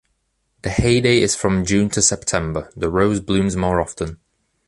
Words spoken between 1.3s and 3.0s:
from June to September, the